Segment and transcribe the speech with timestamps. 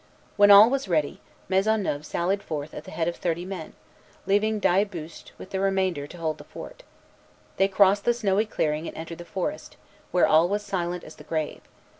[0.35, 3.73] When all was ready, Maisonneuve sallied forth at the head of thirty men,
[4.25, 6.81] leaving d'Ailleboust, with the remainder, to hold the fort.
[7.57, 9.77] They crossed the snowy clearing and entered the forest,
[10.09, 11.61] where all was silent as the grave.